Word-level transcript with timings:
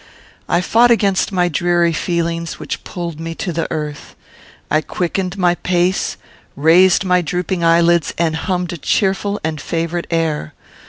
I 0.49 0.61
fought 0.61 0.89
against 0.89 1.31
my 1.31 1.47
dreary 1.47 1.93
feelings, 1.93 2.57
which 2.57 2.83
pulled 2.83 3.19
me 3.19 3.35
to 3.35 3.53
the 3.53 3.71
earth. 3.71 4.15
I 4.71 4.81
quickened 4.81 5.37
my 5.37 5.53
pace, 5.53 6.17
raised 6.55 7.05
my 7.05 7.21
drooping 7.21 7.63
eyelids, 7.63 8.11
and 8.17 8.35
hummed 8.35 8.73
a 8.73 8.79
cheerful 8.79 9.39
and 9.43 9.61
favourite 9.61 10.07
air. 10.09 10.55